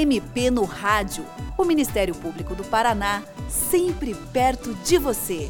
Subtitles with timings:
[0.00, 1.26] MP no Rádio.
[1.58, 5.46] O Ministério Público do Paraná, sempre perto de você.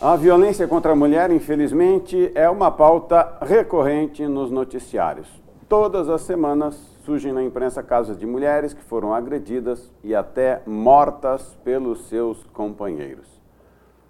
[0.00, 5.28] A violência contra a mulher, infelizmente, é uma pauta recorrente nos noticiários.
[5.68, 6.74] Todas as semanas
[7.04, 13.26] surgem na imprensa casos de mulheres que foram agredidas e até mortas pelos seus companheiros.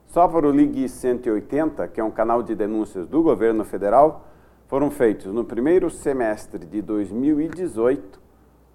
[0.06, 4.29] Só para o Ligue 180, que é um canal de denúncias do governo federal,
[4.67, 8.25] foram feitos no primeiro semestre de 2018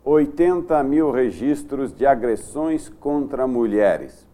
[0.04, 4.27] 80 mil registros de agressões contra mulheres.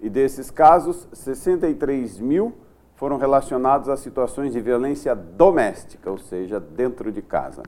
[0.00, 2.54] E desses casos, 63 mil
[2.94, 7.62] foram relacionados a situações de violência doméstica, ou seja, dentro de casa.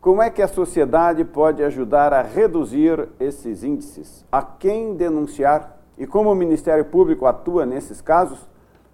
[0.00, 4.24] Como é que a sociedade pode ajudar a reduzir esses índices?
[4.30, 5.76] A quem denunciar?
[5.98, 8.48] E como o Ministério Público atua nesses casos?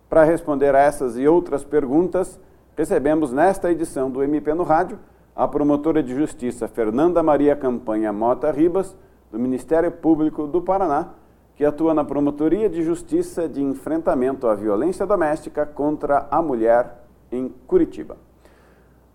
[0.08, 2.40] Para responder a essas e outras perguntas,
[2.76, 4.98] recebemos nesta edição do MP no Rádio
[5.34, 8.96] a promotora de justiça Fernanda Maria Campanha Mota Ribas,
[9.30, 11.10] do Ministério Público do Paraná,
[11.54, 17.48] que atua na Promotoria de Justiça de Enfrentamento à Violência Doméstica contra a Mulher em
[17.66, 18.16] Curitiba.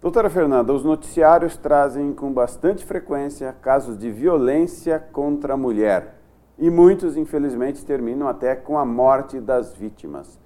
[0.02, 6.16] Doutora Fernanda, os noticiários trazem com bastante frequência casos de violência contra a mulher
[6.58, 10.40] e muitos, infelizmente, terminam até com a morte das vítimas.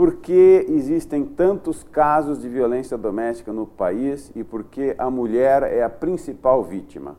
[0.00, 5.62] Por que existem tantos casos de violência doméstica no país e por que a mulher
[5.62, 7.18] é a principal vítima?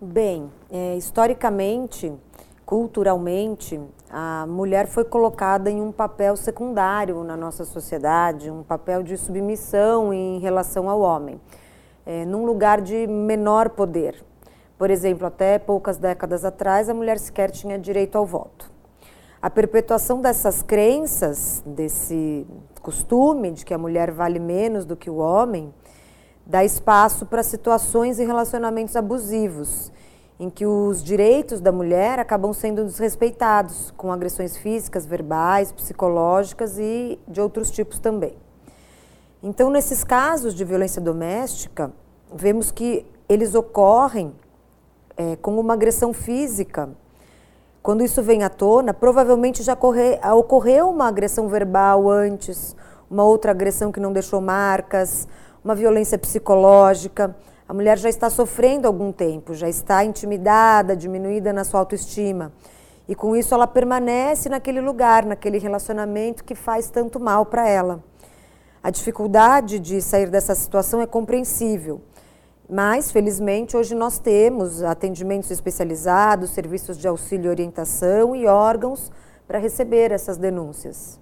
[0.00, 2.10] Bem, é, historicamente,
[2.64, 9.18] culturalmente, a mulher foi colocada em um papel secundário na nossa sociedade, um papel de
[9.18, 11.38] submissão em relação ao homem,
[12.06, 14.24] é, num lugar de menor poder.
[14.78, 18.77] Por exemplo, até poucas décadas atrás, a mulher sequer tinha direito ao voto.
[19.40, 22.46] A perpetuação dessas crenças, desse
[22.82, 25.72] costume de que a mulher vale menos do que o homem,
[26.44, 29.92] dá espaço para situações e relacionamentos abusivos
[30.40, 37.18] em que os direitos da mulher acabam sendo desrespeitados, com agressões físicas, verbais, psicológicas e
[37.26, 38.36] de outros tipos também.
[39.42, 41.92] Então, nesses casos de violência doméstica,
[42.32, 44.32] vemos que eles ocorrem
[45.16, 46.88] é, com uma agressão física.
[47.88, 52.76] Quando isso vem à tona, provavelmente já corre, ocorreu uma agressão verbal antes,
[53.10, 55.26] uma outra agressão que não deixou marcas,
[55.64, 57.34] uma violência psicológica
[57.66, 62.52] a mulher já está sofrendo algum tempo, já está intimidada, diminuída na sua autoestima.
[63.08, 68.04] E com isso ela permanece naquele lugar, naquele relacionamento que faz tanto mal para ela.
[68.82, 72.02] A dificuldade de sair dessa situação é compreensível.
[72.68, 79.10] Mas, felizmente, hoje nós temos atendimentos especializados, serviços de auxílio e orientação e órgãos
[79.46, 81.18] para receber essas denúncias.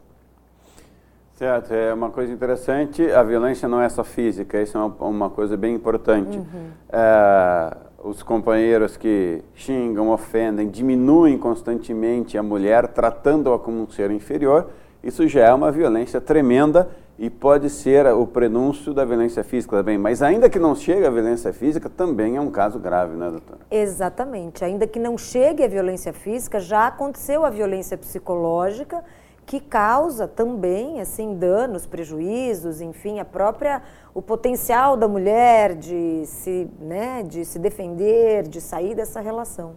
[1.35, 3.09] Certo, é uma coisa interessante.
[3.13, 6.39] A violência não é só física, isso é uma, coisa bem importante.
[6.39, 6.71] Uhum.
[6.91, 14.71] É, os companheiros que xingam, ofendem, diminuem constantemente a mulher, tratando-a como um ser inferior,
[15.03, 19.97] isso já é uma violência tremenda e pode ser o prenúncio da violência física também.
[19.97, 23.61] Mas ainda que não chegue a violência física, também é um caso grave, né, doutora?
[23.71, 24.65] Exatamente.
[24.65, 29.03] Ainda que não chegue a violência física, já aconteceu a violência psicológica
[29.47, 33.81] que causa também assim danos, prejuízos, enfim, a própria
[34.13, 39.75] o potencial da mulher de se, né, de se defender, de sair dessa relação.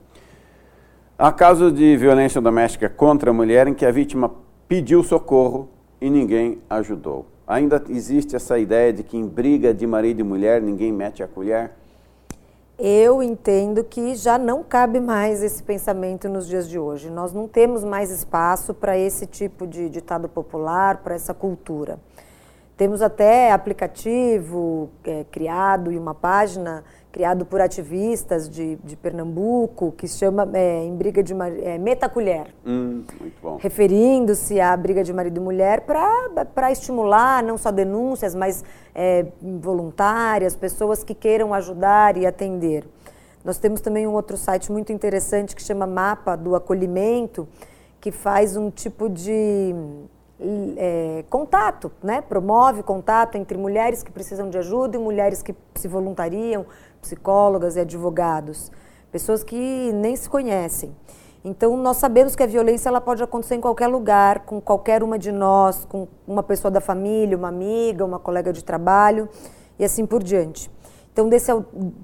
[1.17, 4.31] Há casos de violência doméstica contra a mulher em que a vítima
[4.67, 5.69] pediu socorro
[6.01, 7.25] e ninguém ajudou.
[7.47, 11.27] Ainda existe essa ideia de que em briga de marido e mulher ninguém mete a
[11.27, 11.71] colher?
[12.79, 17.09] eu entendo que já não cabe mais esse pensamento nos dias de hoje.
[17.09, 21.99] Nós não temos mais espaço para esse tipo de ditado popular, para essa cultura.
[22.77, 30.07] Temos até aplicativo é, criado e uma página criado por ativistas de, de Pernambuco, que
[30.07, 31.33] se chama é, em briga de
[31.63, 32.53] é, metacolher.
[32.65, 33.57] Hum, muito bom.
[33.59, 40.55] Referindo-se à briga de marido e mulher para estimular não só denúncias, mas é, voluntárias,
[40.55, 42.85] pessoas que queiram ajudar e atender.
[43.43, 47.47] Nós temos também um outro site muito interessante que chama Mapa do Acolhimento,
[47.99, 49.73] que faz um tipo de
[50.77, 52.21] é, contato, né?
[52.21, 56.65] promove contato entre mulheres que precisam de ajuda e mulheres que se voluntariam,
[57.01, 58.71] psicólogas e advogados,
[59.11, 60.95] pessoas que nem se conhecem.
[61.43, 65.17] Então, nós sabemos que a violência ela pode acontecer em qualquer lugar, com qualquer uma
[65.17, 69.29] de nós, com uma pessoa da família, uma amiga, uma colega de trabalho
[69.77, 70.69] e assim por diante.
[71.13, 71.51] Então, desse,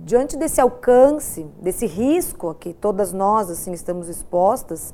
[0.04, 4.94] diante desse alcance, desse risco a que todas nós assim estamos expostas,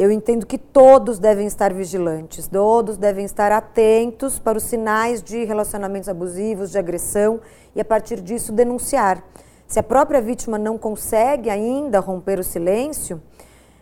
[0.00, 5.44] eu entendo que todos devem estar vigilantes, todos devem estar atentos para os sinais de
[5.44, 7.38] relacionamentos abusivos, de agressão
[7.76, 9.22] e a partir disso denunciar.
[9.66, 13.20] Se a própria vítima não consegue ainda romper o silêncio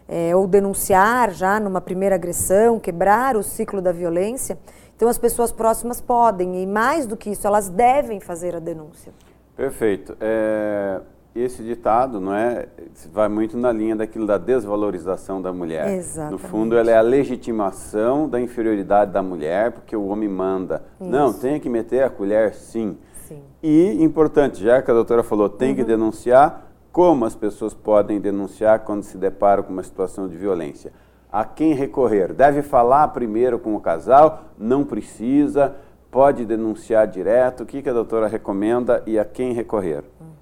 [0.08, 4.58] é, ou denunciar já numa primeira agressão, quebrar o ciclo da violência,
[4.96, 9.12] então as pessoas próximas podem e mais do que isso elas devem fazer a denúncia.
[9.56, 10.16] Perfeito.
[10.20, 11.00] É,
[11.34, 12.66] esse ditado, não é,
[13.12, 15.88] vai muito na linha daquilo da desvalorização da mulher.
[15.88, 16.32] Exatamente.
[16.32, 20.82] No fundo, ela é a legitimação da inferioridade da mulher, porque o homem manda.
[21.00, 21.10] Isso.
[21.10, 22.96] Não, tem que meter a colher, sim.
[23.26, 23.42] sim.
[23.62, 25.76] E importante, já que a doutora falou, tem uhum.
[25.76, 26.64] que denunciar.
[26.90, 30.92] Como as pessoas podem denunciar quando se deparam com uma situação de violência?
[31.30, 32.32] A quem recorrer?
[32.32, 34.44] Deve falar primeiro com o casal?
[34.58, 35.76] Não precisa?
[36.10, 37.62] Pode denunciar direto?
[37.62, 40.02] O que, que a doutora recomenda e a quem recorrer?
[40.18, 40.37] Uhum.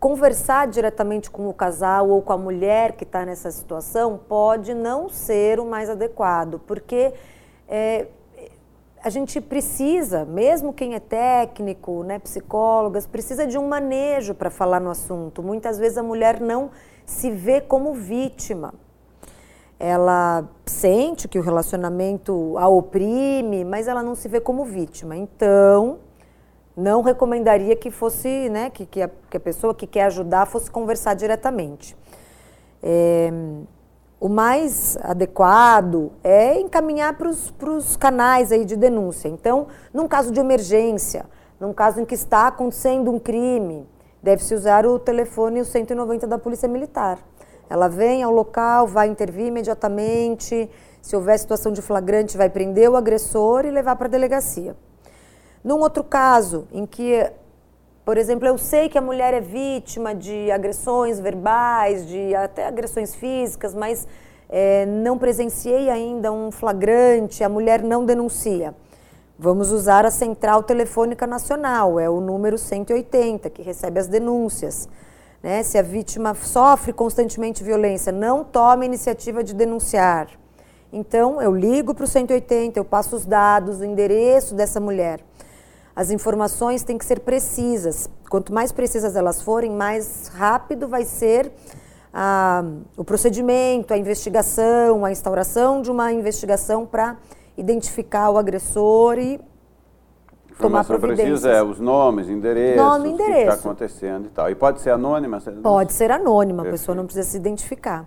[0.00, 5.08] Conversar diretamente com o casal ou com a mulher que está nessa situação pode não
[5.08, 7.12] ser o mais adequado, porque
[7.66, 8.06] é,
[9.02, 14.80] a gente precisa, mesmo quem é técnico, né, psicólogas, precisa de um manejo para falar
[14.80, 15.42] no assunto.
[15.42, 16.70] Muitas vezes a mulher não
[17.04, 18.74] se vê como vítima.
[19.80, 25.16] Ela sente que o relacionamento a oprime, mas ela não se vê como vítima.
[25.16, 25.98] Então,
[26.78, 30.70] não recomendaria que fosse, né, que, que, a, que a pessoa que quer ajudar fosse
[30.70, 31.96] conversar diretamente.
[32.80, 33.32] É,
[34.20, 39.28] o mais adequado é encaminhar para os canais aí de denúncia.
[39.28, 41.26] Então, num caso de emergência,
[41.58, 43.84] num caso em que está acontecendo um crime,
[44.22, 47.18] deve-se usar o telefone o 190 da Polícia Militar.
[47.68, 50.70] Ela vem ao local, vai intervir imediatamente.
[51.02, 54.76] Se houver situação de flagrante, vai prender o agressor e levar para a delegacia.
[55.62, 57.30] Num outro caso, em que,
[58.04, 63.14] por exemplo, eu sei que a mulher é vítima de agressões verbais, de até agressões
[63.14, 64.06] físicas, mas
[64.48, 68.74] é, não presenciei ainda um flagrante, a mulher não denuncia.
[69.38, 74.88] Vamos usar a Central Telefônica Nacional, é o número 180, que recebe as denúncias.
[75.42, 75.62] Né?
[75.62, 80.28] Se a vítima sofre constantemente violência, não tome iniciativa de denunciar.
[80.92, 85.20] Então, eu ligo para o 180, eu passo os dados, o endereço dessa mulher.
[85.98, 88.08] As informações têm que ser precisas.
[88.30, 91.50] Quanto mais precisas elas forem, mais rápido vai ser
[92.14, 92.62] ah,
[92.96, 97.16] o procedimento, a investigação, a instauração de uma investigação para
[97.56, 99.40] identificar o agressor e
[100.56, 101.40] tomar providências.
[101.40, 103.32] precisa é os nomes, endereços, Nome, endereço.
[103.32, 104.48] o que está acontecendo e tal.
[104.48, 105.40] E pode ser anônima?
[105.60, 106.76] Pode ser anônima, Perfeito.
[106.76, 108.06] a pessoa não precisa se identificar.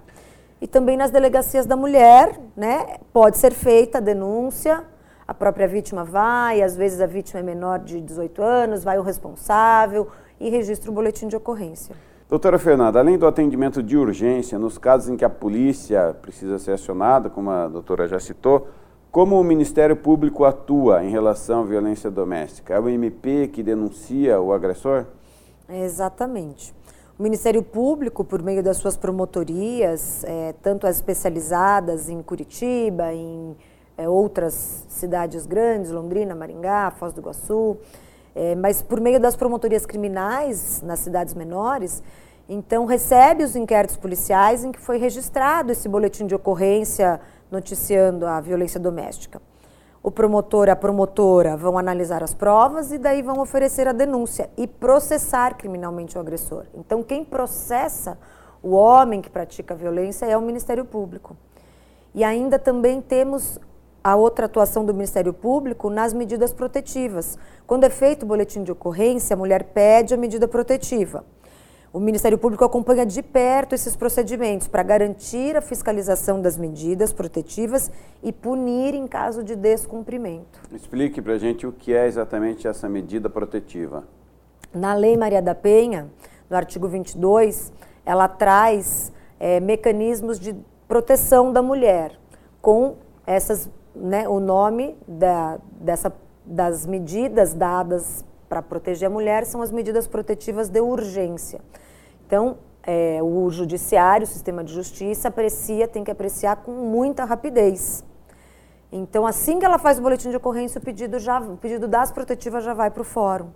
[0.61, 4.81] E também nas delegacias da mulher, né, pode ser feita a denúncia
[5.31, 9.01] a própria vítima vai, às vezes a vítima é menor de 18 anos, vai o
[9.01, 11.95] responsável e registra o boletim de ocorrência.
[12.28, 16.74] Doutora Fernanda, além do atendimento de urgência, nos casos em que a polícia precisa ser
[16.74, 18.68] acionada, como a doutora já citou,
[19.10, 22.74] como o Ministério Público atua em relação à violência doméstica?
[22.74, 25.06] É o MP que denuncia o agressor?
[25.69, 26.75] Exatamente.
[27.18, 33.56] O Ministério Público, por meio das suas promotorias, é, tanto as especializadas em Curitiba, em
[34.01, 37.77] é, outras cidades grandes, Londrina, Maringá, Foz do Iguaçu,
[38.33, 42.01] é, mas por meio das promotorias criminais nas cidades menores,
[42.50, 47.19] então recebe os inquéritos policiais em que foi registrado esse boletim de ocorrência
[47.51, 49.42] noticiando a violência doméstica.
[50.03, 54.50] O promotor e a promotora vão analisar as provas e daí vão oferecer a denúncia
[54.58, 56.65] e processar criminalmente o agressor.
[56.74, 58.17] Então quem processa
[58.63, 61.38] o homem que pratica a violência é o Ministério Público.
[62.13, 63.60] E ainda também temos
[64.03, 67.38] a outra atuação do Ministério Público nas medidas protetivas.
[67.67, 71.24] Quando é feito o boletim de ocorrência, a mulher pede a medida protetiva.
[71.93, 77.91] O Ministério Público acompanha de perto esses procedimentos para garantir a fiscalização das medidas protetivas
[78.24, 80.62] e punir em caso de descumprimento.
[80.72, 84.05] Explique para a gente o que é exatamente essa medida protetiva.
[84.74, 86.08] Na Lei Maria da Penha,
[86.50, 87.74] no artigo 22,
[88.05, 90.55] ela traz é, mecanismos de
[90.88, 92.17] proteção da mulher
[92.62, 92.96] com
[93.27, 96.13] essas né, o nome da, dessa,
[96.45, 101.62] das medidas dadas para proteger a mulher são as medidas protetivas de urgência.
[102.25, 108.03] Então, é, o judiciário, o sistema de justiça, aprecia, tem que apreciar com muita rapidez.
[108.91, 112.12] Então, assim que ela faz o boletim de ocorrência, o pedido, já, o pedido das
[112.12, 113.50] protetivas já vai para o fórum.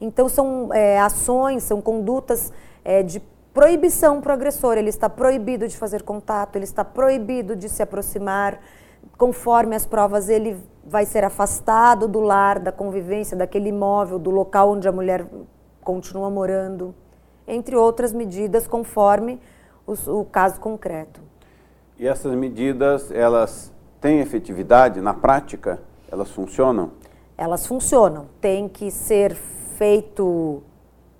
[0.00, 2.52] Então, são é, ações, são condutas
[2.84, 3.20] é, de
[3.54, 4.76] proibição para o agressor.
[4.76, 8.60] Ele está proibido de fazer contato, ele está proibido de se aproximar,
[9.16, 14.70] conforme as provas, ele vai ser afastado do lar, da convivência, daquele imóvel, do local
[14.70, 15.26] onde a mulher
[15.82, 16.94] continua morando,
[17.46, 19.40] entre outras medidas, conforme
[19.86, 21.20] o, o caso concreto.
[21.98, 25.80] E essas medidas, elas têm efetividade na prática?
[26.10, 26.92] Elas funcionam?
[27.36, 28.26] Elas funcionam.
[28.40, 30.62] Tem que ser feito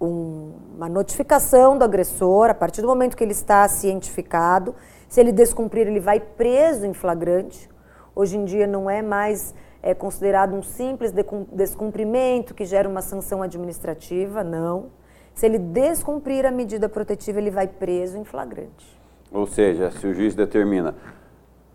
[0.00, 4.74] um, uma notificação do agressor a partir do momento que ele está cientificado.
[5.08, 7.68] Se ele descumprir, ele vai preso em flagrante.
[8.14, 11.12] Hoje em dia não é mais é, considerado um simples
[11.52, 14.86] descumprimento que gera uma sanção administrativa, não.
[15.34, 18.98] Se ele descumprir a medida protetiva, ele vai preso em flagrante.
[19.32, 20.94] Ou seja, se o juiz determina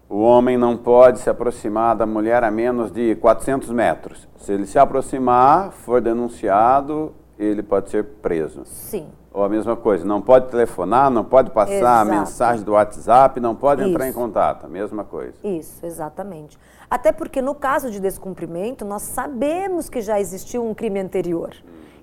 [0.10, 4.28] o homem não pode se aproximar da mulher a menos de 400 metros.
[4.38, 8.64] Se ele se aproximar, for denunciado, ele pode ser preso.
[8.66, 9.08] Sim.
[9.32, 12.12] Ou a mesma coisa, não pode telefonar, não pode passar Exato.
[12.12, 13.92] a mensagem do WhatsApp, não pode Isso.
[13.92, 15.36] entrar em contato, a mesma coisa.
[15.44, 16.58] Isso, exatamente.
[16.90, 21.54] Até porque no caso de descumprimento, nós sabemos que já existiu um crime anterior.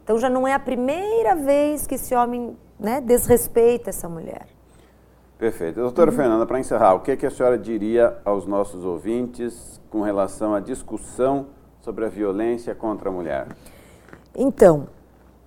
[0.04, 4.47] Então já não é a primeira vez que esse homem né, desrespeita essa mulher.
[5.37, 5.80] Perfeito.
[5.80, 6.16] Doutora uhum.
[6.16, 10.54] Fernanda, para encerrar, o que, é que a senhora diria aos nossos ouvintes com relação
[10.54, 11.49] à discussão
[11.80, 13.49] sobre a violência contra a mulher?
[14.35, 14.88] Então,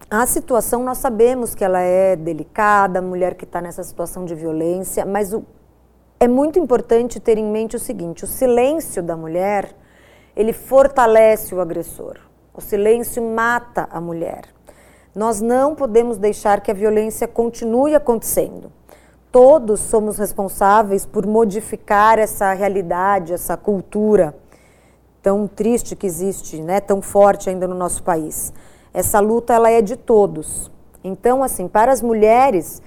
[0.09, 5.05] a situação nós sabemos que ela é delicada, mulher que está nessa situação de violência,
[5.05, 5.43] mas o,
[6.19, 9.75] é muito importante ter em mente o seguinte: o silêncio da mulher
[10.35, 12.17] ele fortalece o agressor.
[12.53, 14.43] O silêncio mata a mulher.
[15.15, 18.71] Nós não podemos deixar que a violência continue acontecendo
[19.31, 24.35] todos somos responsáveis por modificar essa realidade, essa cultura
[25.21, 28.53] tão triste que existe, né, tão forte ainda no nosso país.
[28.93, 30.71] Essa luta ela é de todos.
[31.03, 32.81] Então, assim, para as mulheres,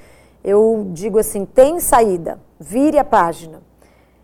[0.44, 3.62] eu digo assim, tem saída, vire a página.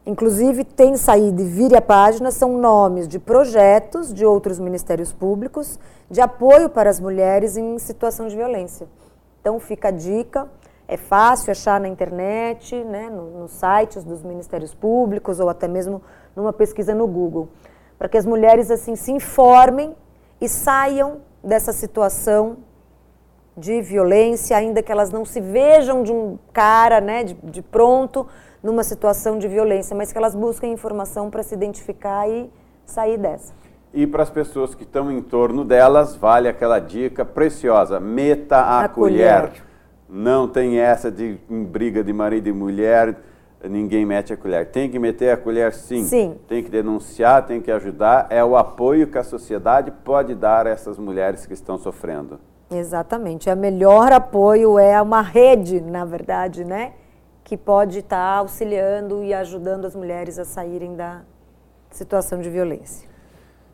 [0.04, 5.78] Inclusive, tem saída e vire a página são nomes de projetos de outros ministérios públicos
[6.11, 8.88] de apoio para as mulheres em situação de violência.
[9.40, 10.49] Então, fica a dica
[10.88, 16.00] é fácil achar na internet, né, nos sites dos ministérios públicos ou até mesmo
[16.35, 17.50] numa pesquisa no Google,
[17.99, 19.94] para que as mulheres assim se informem
[20.40, 22.59] e saiam dessa situação
[23.57, 28.26] de violência, ainda que elas não se vejam de um cara, né, de, de pronto
[28.62, 32.50] numa situação de violência, mas que elas busquem informação para se identificar e
[32.87, 33.52] sair dessa.
[33.92, 38.85] E para as pessoas que estão em torno delas, vale aquela dica preciosa: meta a,
[38.85, 39.40] a colher.
[39.40, 39.68] colher
[40.09, 43.16] não tem essa de briga de marido e mulher,
[43.65, 44.67] ninguém mete a colher.
[44.67, 46.05] Tem que meter a colher sim.
[46.05, 46.37] Sim.
[46.47, 48.27] Tem que denunciar, tem que ajudar.
[48.31, 52.38] É o apoio que a sociedade pode dar a essas mulheres que estão sofrendo.
[52.71, 53.50] Exatamente.
[53.50, 56.93] O melhor apoio é uma rede, na verdade, né?
[57.43, 61.23] Que pode estar auxiliando e ajudando as mulheres a saírem da
[61.91, 63.09] situação de violência.